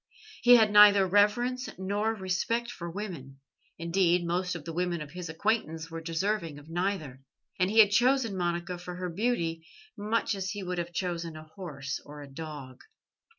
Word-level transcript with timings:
He 0.41 0.55
had 0.55 0.71
neither 0.71 1.05
reverence 1.05 1.69
nor 1.77 2.15
respect 2.15 2.71
for 2.71 2.89
women 2.89 3.39
indeed, 3.77 4.25
most 4.25 4.55
of 4.55 4.65
the 4.65 4.73
women 4.73 4.99
of 4.99 5.11
his 5.11 5.29
acquaintance 5.29 5.91
were 5.91 6.01
deserving 6.01 6.57
of 6.57 6.67
neither 6.71 7.21
and 7.59 7.69
he 7.69 7.77
had 7.77 7.91
chosen 7.91 8.35
Monica 8.35 8.79
for 8.79 8.95
her 8.95 9.11
beauty, 9.11 9.63
much 9.95 10.33
as 10.33 10.49
he 10.49 10.63
would 10.63 10.79
have 10.79 10.91
chosen 10.91 11.35
a 11.37 11.43
horse 11.55 12.01
or 12.03 12.23
a 12.23 12.27
dog. 12.33 12.81